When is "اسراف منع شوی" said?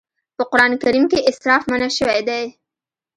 1.29-2.19